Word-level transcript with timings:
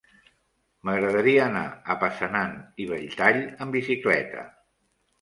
M'agradaria 0.89 1.43
anar 1.49 1.61
a 1.69 1.99
Passanant 2.05 2.57
i 2.87 2.91
Belltall 2.95 3.41
amb 3.47 3.81
bicicleta. 3.81 4.51